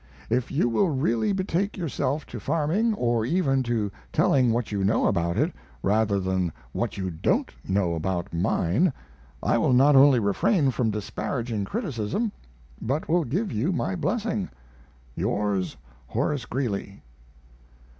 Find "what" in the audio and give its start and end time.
4.51-4.71, 6.71-6.97